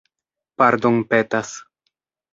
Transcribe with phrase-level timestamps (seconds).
[0.57, 1.51] pardonpetas